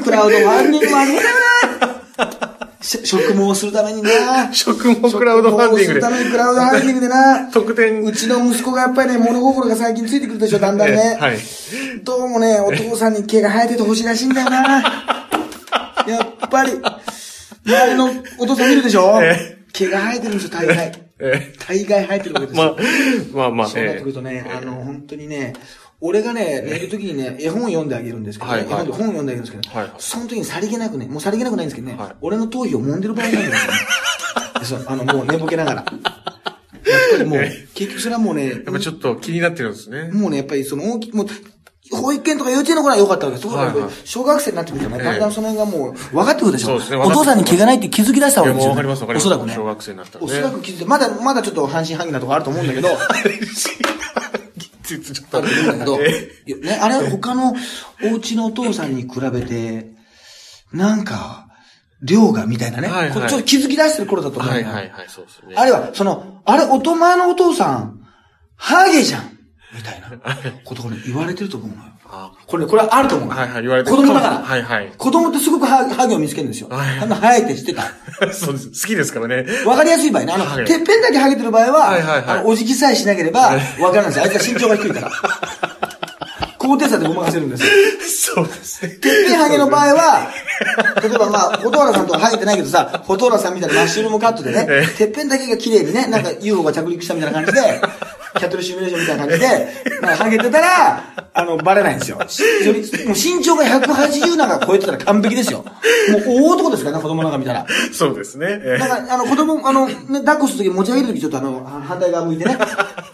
[0.00, 1.30] クラウドファンディングも始めたよ
[2.18, 2.68] な。
[2.82, 4.52] し職務をするためにな。
[4.52, 6.10] 食もクラウドファンディングで職務をするた。
[6.10, 7.50] めにクラウドファンディングでな。
[7.50, 11.16] 特典うちの息子がやっぱりね、物心が最近ついてくるでしょ、 だんだんね。
[11.20, 11.38] はい。
[12.04, 15.28] どうもね、お父さんに毛が生えててほしいらしいんだよな。
[16.06, 16.72] やっぱり、
[17.66, 19.20] 周りのお父さん見るでしょ？
[19.22, 20.92] え毛が生えてるんですよ、大概。
[21.20, 22.76] え大概生えてるわけですまよ。
[22.78, 25.52] あ、まあまあ、そうなってくるとね、あの、本当にね、
[26.00, 28.58] 俺がね、寝るときにね、絵本読んであげるんですけど、ね。
[28.58, 28.72] はいはい。
[28.72, 29.94] 絵本で本読んであげるんですけど、はいはい。
[29.98, 32.16] その時にさりげなくね、もうさりげなくないんですけどね、はい。
[32.22, 33.58] 俺の頭皮を揉んでる場合なんですよね。
[34.64, 35.84] そう、あの、もう寝ぼけながら。
[35.84, 37.40] やっぱりもう、
[37.74, 40.10] 結局それはもうね、やっぱちょっと気になってるんですね。
[40.12, 41.26] もうね、やっぱりその大きもう、
[41.90, 43.48] 保育園とか幼稚園の頃は良かったわけです。
[43.48, 43.90] はいはい。
[44.04, 45.04] 小学生になってくるとね、ええ。
[45.04, 46.66] だんだんその辺がもう分かってくるでしょ。
[46.68, 46.96] そうですね。
[46.96, 49.26] お父さんに毛がないって気づき出したわけですよ、いやもうわかりますわかります。
[49.26, 49.54] おそらくね。
[49.54, 50.32] 小学生になったらね。
[50.32, 52.98] おそらく気づいて、まだ、まだちょっと半信半疑なとこあると思うんだけど、ちょっ
[55.32, 55.98] あとると思うんだけど、
[56.60, 57.54] ね、あれは他の
[58.04, 59.90] お家のお父さんに比べて、
[60.72, 61.48] なんか、
[62.02, 62.88] 量がみたいなね。
[62.88, 63.12] はいはい。
[63.12, 65.54] これちょっと気づき出してる頃だと思うはいはいはい、そうですね。
[65.56, 68.00] あれは、その、あれ、おとまのお父さん、
[68.56, 69.29] ハゲじゃん
[69.80, 71.80] みたいなことをね言われてると思うのよ。
[72.12, 73.34] あこれね、これはあると思うの。
[73.34, 74.38] はいはい言われてる子供だから。
[74.42, 76.68] はいはい子供ってすごくハハゲを見つけるんですよ。
[76.68, 77.84] はいあの、ハゲって知ってた。
[78.34, 78.68] そうです。
[78.68, 79.46] 好きですからね。
[79.64, 80.32] わかりやすい場合ね。
[80.32, 83.40] あの、てっぺんだけハゲてる場合は、はいはいはいあの、お辞儀さえしなければ、
[83.80, 84.24] わからないんですよ。
[84.24, 85.10] あいつは身長が低いから。
[86.58, 88.34] 高低差でごまかせるんですよ。
[88.34, 88.90] そうですね。
[88.90, 90.30] てっぺんハゲの場合は、
[91.02, 97.80] 例えばまあ、ホトーラさんとかハゲてないけどさ、ホトーラさんみたいなマッシュルームカットでねえ、てっぺんだけが綺麗にね、なんか UFO が着陸したみたいな感じで、
[98.38, 102.16] キャットルシミュレーションみたいな感じで、なんかハゲてたら、あの、バレないんですよ。
[102.18, 105.64] もう身長が180なんか超えてたら完璧ですよ。
[106.12, 107.66] もう大男ですからね、子供なんか見たら。
[107.92, 108.60] そうですね。
[108.62, 112.56] えだから、あの、子供、あの、ね、抱っこするとき持ち上げるときちょっとあの、は反対側向いてね、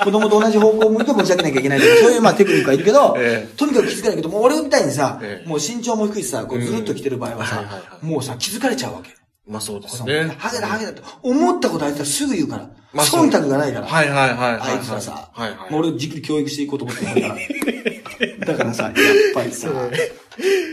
[0.02, 7.64] 子供と同じ方向を向いて持ち上げなきゃいけないとか、そういうまあテクニックはいるけど、ええとにかく気づかないけど、もう俺みたいにさ、ええもう身長も低いしさ、こうずるっと来てる場合はさ、
[8.02, 9.11] もうさ、気づかれちゃうわけ。
[9.46, 10.35] まあそうですね。
[10.38, 12.68] ハゲだハゲだと思ったことあいつはすぐ言うから。
[12.92, 13.87] まあ忖度がないから。
[13.87, 14.61] はいはいはいはい。
[14.61, 15.74] あいつはさ、はいはい。
[15.74, 17.37] 俺をじっくり教育していこうと思ってるから。
[18.46, 18.94] だからさ、やっ
[19.35, 19.70] ぱりさ、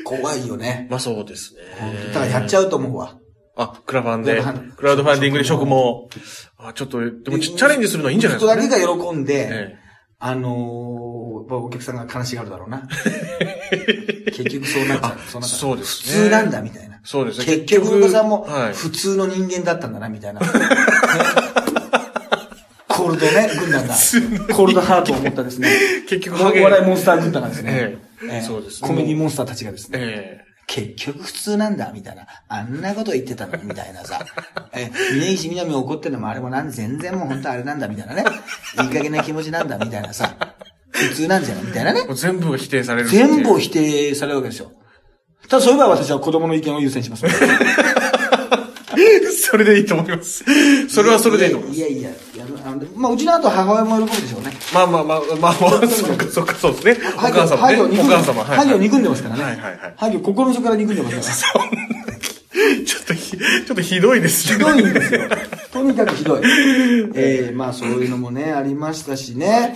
[0.05, 0.87] 怖いよね。
[0.89, 1.59] まあそうですね。
[2.13, 3.17] だからやっちゃうと思うわ。
[3.55, 4.41] あ、クラファンで
[4.75, 6.09] クラウドファンディングで職も、
[6.57, 8.61] あ、ちょっと、でもチャレンジするのはいいんじゃないですか、ね。
[8.63, 9.83] 人だけが喜んで、ええ
[10.25, 12.87] あのお客さんが悲しがるだろうな。
[14.31, 15.19] 結局そうなっちゃう。
[15.27, 16.92] そうなっちゃそうですね普通なんだ、みたいな。
[17.03, 20.39] そうですね結局、お子さんもはい普通の人間だったんだな、みたいな。
[20.39, 20.47] ね
[22.87, 23.93] コールドね、軍団だ。
[24.53, 25.69] コールドハートを持ったですね。
[26.07, 27.97] 結局お笑いモンスター軍団がですねえ。
[28.23, 29.99] えええそうですねコメディモンスターたちがですね。
[30.01, 32.25] え結局普通なんだ、みたいな。
[32.47, 34.25] あんなこと言ってたのに、みたいなさ。
[34.73, 38.23] え、峯岸みなみ怒ってるのもあれもなん全然もう本当あれなんだ、みたいなね。
[38.81, 40.35] いい加減な気持ちなんだ、みたいなさ。
[40.91, 43.09] 普通なんじゃないみたいなね全部が否定される。
[43.09, 44.71] 全部を否定されるわけですよ。
[45.49, 47.25] ただそういう場合は私は子供の意見を優先します。
[49.53, 50.43] それでいいと思います。
[50.89, 51.79] それはそれでいいと思います。
[51.79, 54.51] いやいや、いやあのまあ、うちの後母親も喜ぶでしょうね。
[54.73, 56.97] まあまあまあ、まあ、まあ、そっか、そっか、そうですね。
[57.15, 57.81] お母様ね。
[57.99, 58.57] お母様、はい。
[58.57, 59.43] ハゲを憎んでますからね。
[59.43, 61.65] はいはいはいハゲを心の底から憎んでますから。
[62.85, 64.53] ちょっとひ、ちょっとひどいですね。
[64.55, 65.21] ひどいんですよ。
[65.71, 66.41] とにかくひどい。
[67.15, 69.75] ええまあそういうのもね、ありましたしね。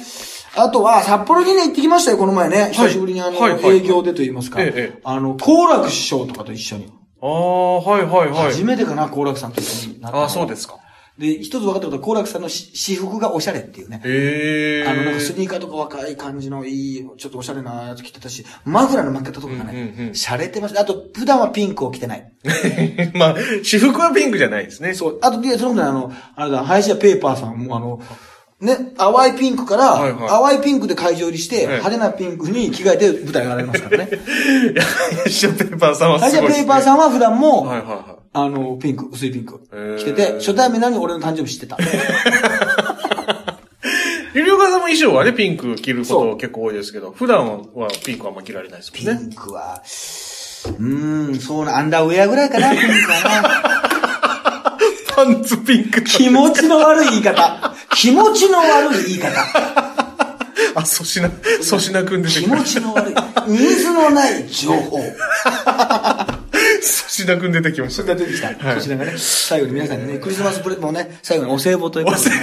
[0.57, 2.69] あとは、札幌にね、行ってきましたよ、この前ね。
[2.73, 3.37] 久しぶりにあの、
[3.71, 4.59] 営業でと言いますか。
[5.03, 6.91] あの、好楽師匠とかと一緒に。
[7.21, 8.51] ああ、はいはいはい。
[8.51, 10.79] 初めてかな、好楽さんと一緒になったのああ、そうですか。
[11.17, 14.01] で、一つ分かったことは、好楽さんのし私服がおしゃれっていうね。
[14.05, 14.87] へえ。
[14.87, 20.79] あの、なんかスニーカーとか若い感じのいい、ちょっとおしゃれなやつ着てたし、枕の巻き方とかがうんうんうん、ね洒落てます。
[20.79, 22.31] あと、普段はピンクを着てない。
[23.15, 24.93] まあ、私服はピンクじゃないですね。
[24.93, 25.19] そう。
[25.23, 27.99] あと、で、そのことねあの、あれだ、林家ペーパーさんも、あの、
[28.59, 34.09] ね、淡いピンクから、はいはい淡いピンクで会場入りして、ええ派手なピンクに着替えて舞台が上がりますからね。
[34.11, 34.83] いや、
[35.23, 36.55] 林家ペーパーさんはす林ごいね。
[36.57, 39.59] 家ペーパーさんは普段も、はいはいはあの、ピンク、薄いピンク
[39.99, 41.75] 着てて、初対面なのに俺の誕生日知ってた。
[41.75, 41.79] い。
[44.33, 49.21] ゆりおかさんも衣装はね、ピンク着ること結構多いですけど、普段はピンクはあんま着られないですピもんね。
[49.27, 53.86] ンクは、うーん、そうな、アンダーウェアぐらいかな、ピンクはな。
[55.17, 56.03] パンツピンク。
[56.03, 57.73] 気持ちの悪い言い方。
[57.89, 59.41] 気持ちの悪い言い方。
[60.75, 61.27] あ、粗品、
[61.67, 62.47] 粗品くん出て気。
[62.47, 63.15] 持ちの悪い。
[63.47, 64.99] 水のない情報。
[65.01, 65.13] 粗
[67.09, 68.03] 品くん出てきました。
[68.03, 68.49] 出てきた。
[68.49, 72.35] はいこちらがね、最後に皆さんにね、クリスマスプレもね、最後にお歳暮ということで、ね、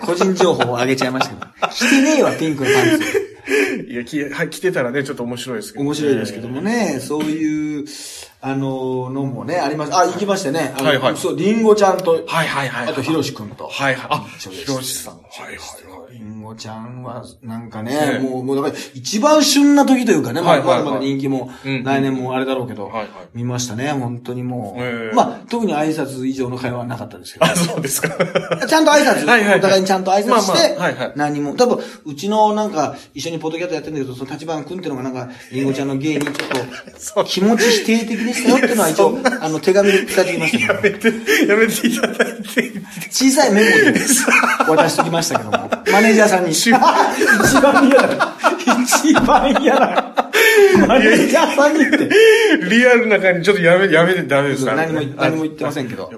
[0.00, 1.68] 個人情報をあげちゃいましたけど。
[1.74, 3.30] 着てねえわ、ピンクのパンツ。
[3.90, 7.84] いや、きはい着てたらね、ちょっと面白いですけど、面白いですけどもね、そういう、
[8.42, 10.00] あの、のもね、ありました。
[10.00, 10.72] あ、行きましてね。
[10.76, 12.88] あのはいはいそう、りんごちゃんと、はいはいはい。
[12.88, 13.68] あと、ひろしくんと。
[13.68, 14.06] はいはい。
[14.10, 15.16] あ、ひろしさん。
[15.16, 15.60] はいはいはい。
[16.10, 22.90] りんごちゃんは、なんかねね、もう、もうだから、一番旬な時というかね、まあ、まだまだ人気も、うん来年もあれだろうけど
[23.34, 24.76] 見ましたね、本当にも
[25.12, 25.14] う。
[25.14, 27.46] まあ、特に挨拶以上の会話はなかったですけど。
[27.46, 28.08] あ、そうですか。
[28.66, 29.58] ちゃんと挨拶、はいはいはい。
[29.58, 36.34] お互いにちゃんと挨拶して、何も、多分、うちのなんか、一緒にポッドキャストやってるんだけど、その立花君っていうのがなんか、りんごちゃんの芸にちょっ
[37.14, 41.08] と、 気持ち否定的でしたよっていうのは一応、 あの、手紙で伝えてきましたやめて、
[41.46, 42.72] やめていただいて。
[43.10, 44.00] 小さいメモで
[44.66, 46.50] 渡しときましたけども、マネージャーさんに。
[46.52, 48.36] 一番嫌だ。
[48.82, 50.14] 一番嫌だ。
[50.86, 52.08] マネージャーさんにって。
[52.68, 56.10] リアルな感じ、ちょっとやめ、やめてダメですか何も、何も言ってませんけど。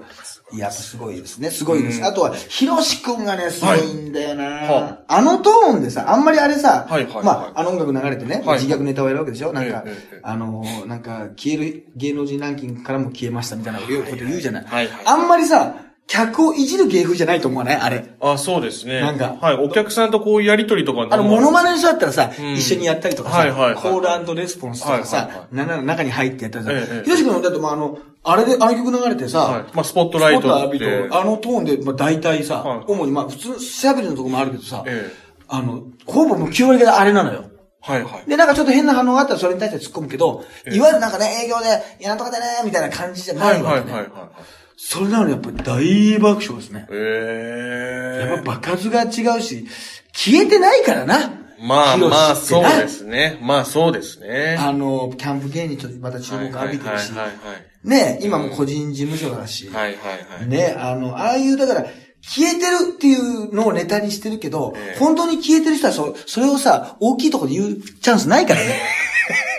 [0.54, 1.50] いや、すごいですね。
[1.50, 2.04] すごいです。
[2.04, 9.52] あとは、ひろしくんがね、すごいんだよな、はあのトーンでさ、あんまりあれさ、はいはいはいまあ、あの音楽流れてね、はい自虐ネタをやるわけでしょ？
[9.54, 9.82] なんか、
[10.22, 14.64] あのー、なんか、消える芸能人ランキングからも消えましたみたいなこと言うじゃない。
[14.66, 15.74] はいはいあんまりさ、
[16.12, 17.76] 客をいじる芸風じゃないと思わない？
[17.76, 18.04] あれ。
[18.20, 19.00] あ、そうですね。
[19.00, 19.38] なんか。
[19.40, 22.54] はい、お客さんとこうやりとりとかあの、モノママネの人だったらさ、ん。
[22.54, 23.74] 一緒にやったりとかさ、はいはいはい。
[23.76, 26.72] コールレスポンスとかさ、はいはいはなんなら中に入ってやったりさ、
[27.02, 29.62] ひろし君のだってまああの、あれで、あの曲流れてさ、はい。
[29.72, 32.84] まあスポットライトスポット浴びってと、あのトーンで、まあ大体さ、はい。
[32.86, 35.16] 主にまあ普通、喋りのとこもあるけどさ、ええ。
[35.48, 37.44] あの、ほぼもう9割があれなのよ。
[37.80, 38.28] はいはい。
[38.28, 43.92] で、なんかちょっと変な反応があったらそれに対して突っ込むけど、いわゆるなんかね、営業で、いや、なんとかでね、みたいな感じじゃなはいいわけね。
[43.92, 44.61] はいはいはい。
[44.84, 46.86] それなのにやっぱり大爆笑ですね。
[46.90, 49.66] ええやっぱ爆発が違うし、
[50.12, 51.18] 消えてないからな。
[51.60, 53.38] まあまあ、そうですね。
[53.40, 54.56] まあそうですね。
[54.58, 60.40] あの、キャンプ芸人とまた注目浴びてるし、はいはいね、今も個人事務所だし、はいはい。
[60.40, 60.48] はい。
[60.48, 61.86] ね、あの、ああいう、だから、
[62.20, 68.80] 消えてるっていうのをネタにしてるけど、ええ本当に消えてる人はそ、それをさ、大きいところで言うチャンスないからね。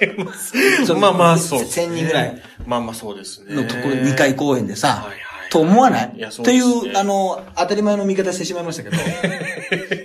[0.85, 1.87] そのまあまあそうですね。
[1.87, 3.55] 1000人ぐらいまあまあそうですね。
[3.55, 5.17] のところで2回公演でさ、はいはい
[5.53, 8.97] と思わないいやそうっていう、あの、当たり前の見方してしまいましたけど。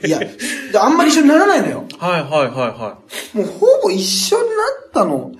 [0.06, 1.84] いや、であんまり一緒にならないのよ。
[1.98, 2.98] はいはいはいは
[3.32, 4.54] もうほぼ一緒にな
[4.88, 5.32] ったの。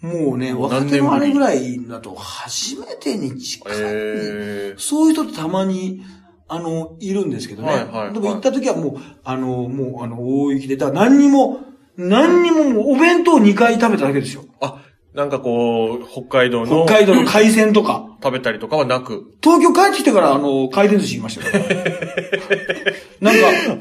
[0.00, 3.72] もうね、若手のあれぐらいだと初めてに近い。
[3.76, 6.02] えーそういう人ってたまに、
[6.46, 7.68] あの、いるんですけどね。
[7.68, 11.58] はいはいはいでも行った時はもう、あの、もう、あの、大雪で、だから何にも、
[11.96, 14.42] 何にもお弁当2回食べただけですよ。
[14.42, 14.46] い。
[14.60, 14.82] あ、
[15.14, 18.04] なんかこう、北海道の北海道の海鮮とか。
[18.22, 19.34] 食べたりとかはなく。
[19.42, 21.64] 東京帰ってきてから、あの、回転寿司行きましたよ。
[23.20, 23.34] なん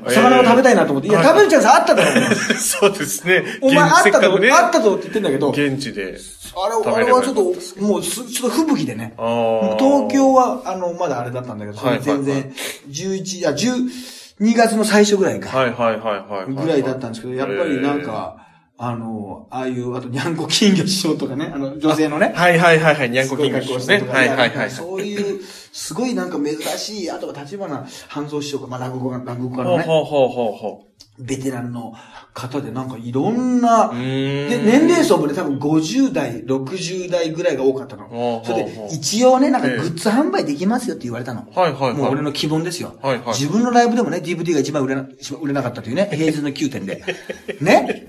[0.04, 1.10] か、魚が食べたいなと思って。
[1.10, 3.44] いや、はい食べるチャンスあっただろ、 そうですね。
[3.62, 6.18] お前あったぞ、あったぞって言ってんだけど、現地で。
[6.56, 7.44] あれ、あれはちょっと、
[7.82, 9.14] もうす、ちょっと吹雪でね。
[9.18, 12.54] 東京は、あの、まだあれだったんだけど、全然、
[12.90, 13.90] 11、あ、10、
[14.40, 15.56] 2月の最初ぐらいか。
[15.56, 16.54] はいはいはいはい。
[16.54, 18.46] ぐらいだったんですけど、やっぱりなんか、
[18.78, 22.34] あの、ああいう、あと、にゃんこ金魚師匠とかね、あの、女性のね。
[22.36, 23.10] はいはいはいはい。
[23.10, 24.00] にゃんこ金魚師匠ね。
[24.10, 24.72] はいはいはい。
[24.72, 30.88] そういう、すごいなんか珍しい、あとは立花半蔵師匠か、まあ、落語家、落語家のね、ほうほうほうほうほ
[31.18, 31.94] ベテランの
[32.34, 33.90] 方でなんかいろんな。
[33.90, 38.44] で、年齢層もね、多分50代、60代ぐらいが多かったの。
[38.46, 41.48] それで、一応ね、なんかええグッズ販売できますよって言われたの。
[41.56, 41.94] はいはいはい。
[41.94, 42.98] もう俺の希望ですよ。
[43.02, 45.08] はいはい自分のライブでもね、DVD が一番売れな、
[45.42, 47.04] 売れなかったというね、 平日の9点で。
[47.62, 48.08] ね？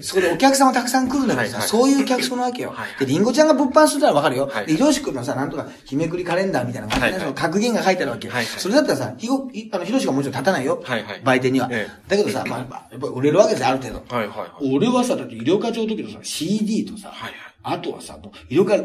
[0.00, 2.70] そこでお客さんはたくさん来るんだけどさ、はいはいそういう客層なわけよ。
[2.70, 4.48] はいはいで、リンゴちゃんが物販するならわかるよ。
[4.52, 8.28] はいで、ひろしくんのさ、なんとか、日めくりカレンダーみたいなその格言が書いてあるわけ。
[8.28, 10.80] はいはいそれだったらさ、ひご、ひあの、ひろしがもちろん立たないよ。
[10.84, 11.68] はいはい売店には。
[11.70, 14.14] ええだけどさ、まあ、まあ、やっぱ売れるわけですよ、ある程度。
[14.14, 14.76] はいはいはい。
[14.76, 18.76] 俺はさ、だって医療課長の時のさ、CD とさ、はいあとはさ、もう医療課、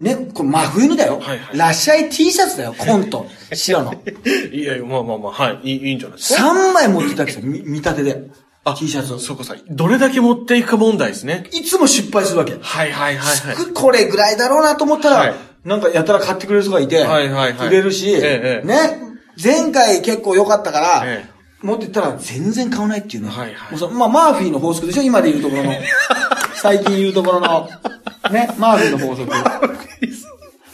[0.00, 1.18] ね、これ真冬のだよ。
[1.18, 3.26] はいはいラッシャイ T シャツだよ、コント。
[3.52, 3.94] 白の。
[4.52, 5.72] いやいや、まあまあまあ、はい。
[5.72, 6.42] いいいいんじゃないですか。
[6.42, 8.30] 3枚持ってたわけですよ、み見立てで。
[8.64, 9.18] あ T シャツを。
[9.18, 11.48] そうかさ、どれだけ持っていくか問題ですね。
[11.52, 12.56] いつも失敗するわけ。
[12.60, 13.56] はいはいはいはい。
[13.56, 18.98] くこれぐらいだろうなと思ったら、はいなんかやたら買ってくれる人がいて、はいはいはい売れるし、ええええね、
[19.42, 23.28] 前回結構良かったから、ええ持ってったら全然買わないっていうね。
[23.28, 25.02] はいはいまあ、マーフィーの法則でしょ？
[25.02, 25.72] 今で言うところの。
[26.62, 27.68] 最近言うところの。
[28.30, 29.28] ね、マーフィーの法則。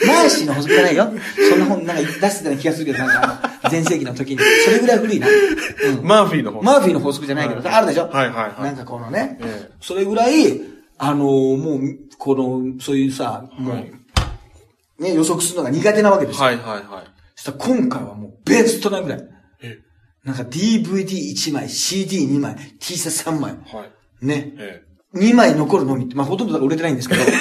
[0.06, 1.08] マーシーの法則じゃないよ。
[1.50, 4.38] そんな本なんか出してたような気がするけど、なんか前世紀の時に。
[4.64, 5.26] それぐらい古いな。
[5.28, 6.62] うんマーフィーの方。
[6.62, 8.08] マーフィーの法則じゃないけど、あるでしょ？
[8.08, 10.60] はいはいはいなんかこのね、ええそれぐらい、
[10.98, 11.80] あのーもう、
[12.18, 13.92] この、そういうさ、もう、はい
[14.98, 16.44] ね、予測するのが苦手なわけですよ。
[16.44, 16.84] はいはいはい。
[17.34, 19.18] そしたら今回はもうベストなぐらい。
[20.26, 23.52] え、なんか DVD1 枚、CD2 枚、T シャツ3枚。
[23.52, 23.86] は
[24.22, 24.26] い。
[24.26, 24.52] ね。
[24.58, 24.82] え
[25.14, 27.22] 2枚残るのみって、まあほとんど売れてないんですけど。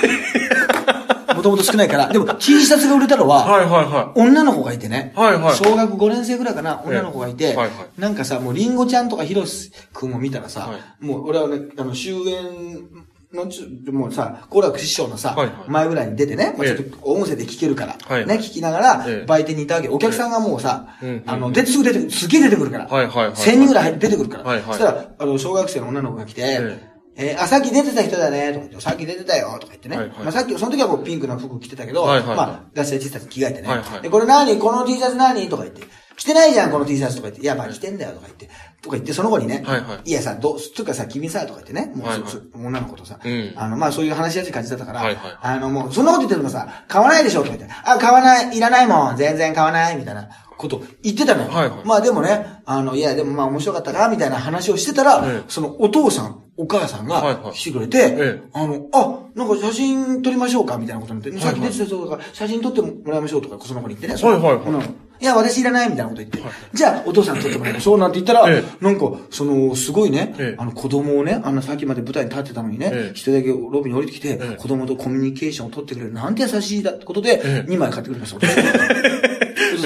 [1.35, 2.07] もともと少ないから。
[2.07, 3.27] でも T シャツが売れたのえ。
[3.27, 5.11] は、はいはいは女の子がいてね。
[5.15, 12.87] はいはい小学5年生ぐらいかな、女の子がいて、はいはいなんかさ、もうリンゴちゃんとかヒロス君を見たらさ、はいもう俺はね、あの、終演
[13.35, 15.47] のちょもうさ、好楽師匠のさ、はい。
[15.47, 18.25] はい前ぐらいに出てね、まあ、ちょっえと音声で聞けるから、はい。
[18.25, 19.89] ね、聞きながらええ、売店にいたわけ。
[19.89, 22.87] お客さんがもうさ、うんあの、出てすぐ出てくる、すげえ出てくるから。
[22.87, 24.43] はいはいはい1000人ぐらい出てくるから。
[24.43, 24.65] はいはい。
[24.67, 26.79] そしたら、あの、小学生の女の子が来て、え
[27.17, 27.37] え。
[27.37, 29.97] ーあ、さっき出てた人だね、とか言って、さっき出てたよ、とか言ってね。
[29.97, 30.17] はいはい。
[30.19, 32.27] まあさっき、その時はもうピンクの服着てたけど、はいはい。
[32.27, 33.69] はいまあ、ガステ T シャツ着替えてね。
[33.69, 34.01] はいはい。
[34.01, 34.57] でこれ何？
[34.59, 35.47] この T シャツ何？
[35.47, 35.83] とか言って。
[36.17, 37.41] 着てないじゃん、この T シャツとか言って。
[37.41, 38.49] いや、まあ着てんだよ、とか言って。
[38.81, 39.63] とか言って、その子にね。
[39.65, 41.91] はいはいいやさ、どう、つうかさ、君さ、とか言ってね。
[41.95, 43.19] もう、はいはい女の子とさ。
[43.23, 45.01] うんあの、まあそういう話しやすい感じだったから。
[45.01, 47.75] はいはいあの、もう、そんなこと言ってるのさ、買わないでしょ、とか言って。
[47.83, 51.49] あ、買わない、いらないもん、全然買わない、みたいなこと言ってたのよ。
[51.49, 64.29] はいはいまあでもね、あの、いや、でもまあ面白かったか、みたいな話をしてたら、ええそのお父さん、お母さんはいはいが来てくれて、ええあの、あ、なんか写真撮りましょうかみたいなことになって、いさっき出てた人とか、写真撮ってもらいましょうとか、その子に言ってね。
[64.29, 66.39] はいはいはいいや、私いらないみたいなこと言って。
[66.73, 76.13] じゃあ、お父さん撮ってもらいましょうなんて言ったら、えなんか、その、すごいね、ええあの、子供をね、あんなさっきまで舞台に立ってたのにね、ええ一人だけロビーに降りてきて、ええ子供とコミュニケーションを取ってくれる。
[76.13, 78.39] なんて優しいだってことで、ええ2枚買ってくれました。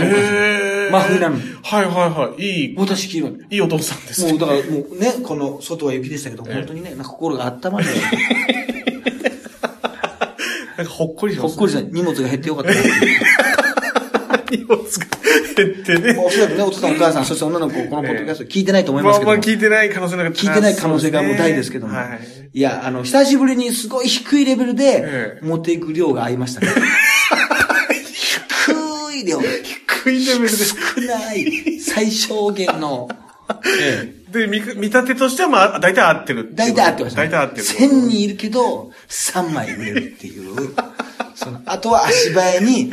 [0.01, 1.41] え真冬なのに。
[1.61, 2.41] はいはいはい。
[2.41, 3.31] いい、私黄色い。
[3.51, 4.31] いいお父さんですね。
[4.31, 7.93] もうだからもうね、この外は雪でしたけど、本当にね、なんか心が温まるよ。
[10.77, 13.58] なんかほっこりしますほっこりした荷物が減ってよかった。
[14.49, 15.05] 荷物が
[15.55, 16.17] 減ってね。
[16.17, 19.37] おそらくね、お父さんお母さん、そして女の子、このポッドキャスト聞いてないと思いまますあけども。
[19.37, 21.95] まあ聞いてない可能性が聞いてない可能性がもう大ですけども。
[21.95, 22.49] はい。
[22.53, 26.67] いや、あの、久しぶりにすごい低いレベルでええ持っていく量が合いましたね。
[27.93, 29.39] 低い量。
[29.39, 30.57] 低いレベルで。
[30.57, 31.79] 少ない。
[31.79, 33.07] 最小限の。
[33.81, 36.51] え えで、見、見立てとしてはまあ、大体合ってる。
[36.53, 37.63] 大体合ってました、大体合ってる。
[37.63, 40.53] 1000人いるけど、3枚売れるっていう。
[41.35, 42.91] その、あとは足早に、み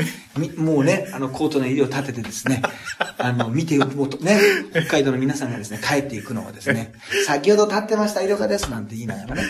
[0.56, 2.62] もうね、あの、コートの襟を立ててですね、
[3.18, 4.40] あの、見て、もうとね、
[4.72, 6.92] 北海道の皆さんがですね、帰っていくのをですね、
[7.26, 9.42] 先ほど立ってました、医療科です、なんて言いながらね、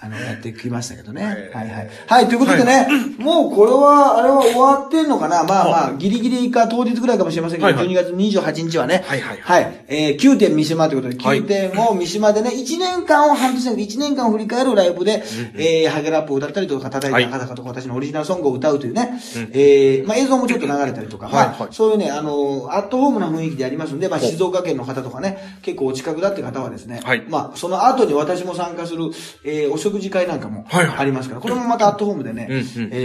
[0.00, 1.34] あの、やってきましたけどね。
[1.36, 1.90] ええはいはい。
[2.06, 2.86] はい、ということでね、
[3.18, 5.42] もうこれは、あれは終わってんのかな？
[5.42, 7.88] まあまあ、ギリギリか当日ぐらいかもしれませんけど、はいはい。
[7.88, 9.38] 12月28日はね、はいはい。
[9.40, 9.84] はい。
[9.88, 11.42] えー、9点三島ということで、はい。
[11.42, 19.20] 9点を三島でね、1年間を半年じゃなくて1年間を振り返るライブで、えー、ハゲラップを歌ったりとか、叩いた赤坂とか私のオリジナルソングを歌うというね、
[19.52, 21.60] えー、まあ映像もちょっと流れたりとか、まあ、はい。
[21.62, 21.68] はい。
[21.72, 27.24] そういうね、あの、アットホームな雰囲気でやりますんで、まあ静岡県の方とかね、結構お近くだって方はですね、はい。
[27.28, 29.10] まあその後に私も参加する、
[29.44, 32.54] えー、お食事会なんかもありますから、これもまたアットホームでね、え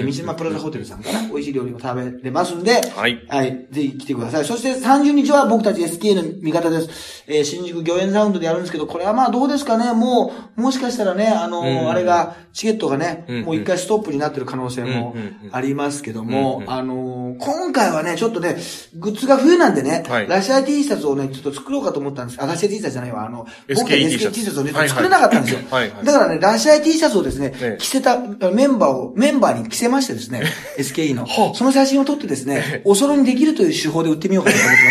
[0.02, 3.68] ー、三島プラザホテルさんかな、美味しい料理を食べれますんで、はいはい。
[3.72, 4.46] ぜひ来てください。
[4.46, 7.24] そして30日は僕たち SK の味方です。
[7.28, 9.94] えー新宿御苑サウンドでやるんですけど、これはまあどうですかね？
[9.94, 15.16] もう、もしかしたらね、あのあれが、チケットがね、もう一回ストップになってる可能性も
[15.52, 18.58] ありますけども、あのー今回はね、ちょっとね、
[18.96, 22.42] グッズが冬なんでね、はいラシア T シャツをね、ちょっと作ろうかと思ったんです。
[22.42, 25.60] あ、ラシア T シャツじゃないわ、あの、SK 僕たち T シャ SK ツ T シャツをね、作れなかったんですよ。
[26.04, 28.18] だからね、ラシア T シャツをですね、ええ着せた
[28.52, 30.44] メンバーを、メンバーに着せましてですね、
[30.78, 31.52] SKE のは。
[31.52, 34.84] あその写真を撮ってですね、おそろにできるという手法で売ってみようかなと思って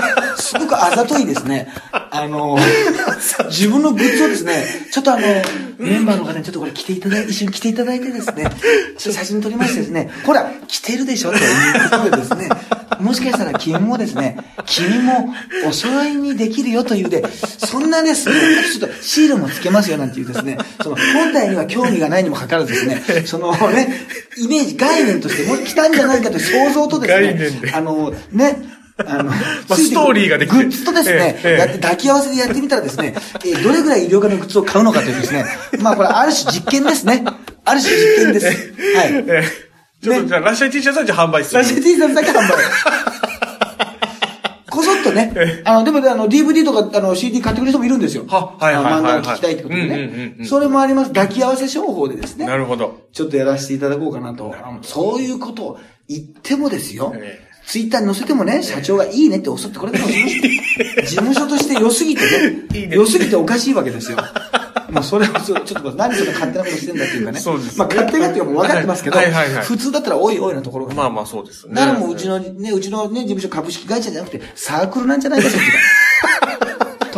[0.00, 0.42] ます。
[0.50, 1.68] すごくあざといですね。
[1.92, 2.58] あの、
[3.48, 5.22] 自分のグッズをですね、ちょっとあの、
[5.78, 8.44] メンバーの方にちょっとこれ着ていただいて、一緒に着ていただいてですね、
[8.98, 12.48] ちょっと写真撮りましてですね、ほら、着てるでしょということでですね、
[12.98, 15.32] もしかしたら君もですね、君も
[15.66, 18.34] お揃いにできるよというで、そんなですね、
[18.72, 23.88] ちょっとシールもつけますよなんていうですね、その本体には興味がないにもかかわらずですね、そのね、
[24.36, 28.56] イメージ、概念としてもう来たんじゃないかという想像とですね、あの、ね、
[29.06, 29.30] あの、
[29.68, 35.44] あストーリーができてグッズとですね、ええええやって抱き合わせでやってみたらですね、えーどれぐらい医療科のグッズを買うのかというですね、
[35.80, 37.24] まあこれある種実験ですね。
[37.64, 38.46] ある種実験です。
[38.46, 38.54] はい。
[38.56, 39.69] ええ
[40.02, 41.60] ちょっとじゃあ、ラッシャイ T シャツはじゃあ販売する。
[41.60, 42.40] ラジオ T シャツだけ販売。
[44.70, 48.24] こそっとね、あの、でもね、あの、DVD とか、あの、CD 買ってくれる人もいるんですよ。
[48.28, 50.42] ははいはい漫画を聞きたいってことでねう。
[50.42, 51.10] んそれもあります。
[51.10, 52.46] 抱き合わせ商法でですね。
[52.46, 53.00] なるほど。
[53.12, 54.54] ちょっとやらせていただこうかなと。
[54.82, 57.40] そういうことを言ってもですよえ。
[57.66, 62.22] ツイッターに載せてもね、社長がいいねっておって、これでも事務所事務所として良すぎて
[62.88, 64.18] ね良すぎておかしいわけですよ。
[64.90, 67.40] もうそれをちょっと何それ勝手なことしてんだっていうかね。
[67.40, 70.94] そうですねまあ勝手なっていうかもう分かってますけど、はいはいはい普通だったらおいおいなところが。
[70.94, 71.74] まあまあそうですね。
[71.74, 75.64] だからもううちのね、うちのね、事務所株式会社じゃなくて、サークルなんじゃないか、そっち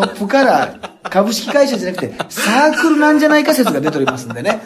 [0.03, 0.09] が。
[0.09, 4.61] トップから株式会社じゃなくて、サークルなんじゃないか説が出ておりますんでね。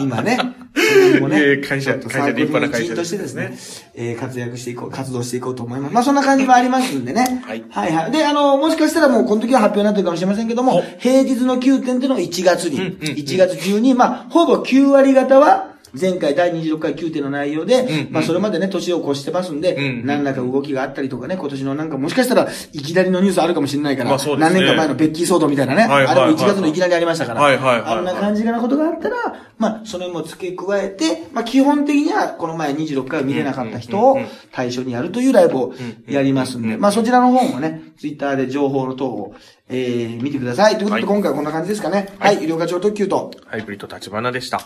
[0.00, 0.38] 今ね。
[0.74, 5.94] それもええ会社とサークル会社立派なの一員としてですねですね、えー活躍していこう、活動していこうと思います。
[5.94, 7.42] まあそんな感じもありますんでね。
[7.44, 8.12] はいはいはい。
[8.12, 18.12] で、あの、もしかしたらもうこの時は発表になってるかもしれませんけども、平日の9点っていうのが1月に、うんうんうん1月中に、まあ、ほぼ9割方は、前回第26回9点の内容で、んうん。
[18.12, 20.06] まあそれまでね、年を越してますんで、うんうん。
[20.06, 24.36] 何らか動きがあったりとかね、今年のなんかもしかしたらいきなりのニュースあるかもしれないから、まあね。
[24.36, 27.98] 何年か前のベッキー騒動みたいなね、はいはいはいあれも1月のいきなりありましたから、はいはいはいはい。
[27.98, 29.16] あんな感じなことがあったら、
[29.58, 34.18] まあそれも付け加えて、まあ基本的にはこの前26回を見れなかった人を
[34.52, 35.74] 対象にやるというライブを
[36.06, 39.34] やりますんで、まあそちらの方もね、ツイッターで情報の等を、
[39.68, 40.78] えー、見てください。
[40.78, 41.14] ということではい。
[41.16, 42.14] 今回はこんな感じですかね。
[42.18, 44.60] はい、医療課長特急と、ハイブリッド立花でした。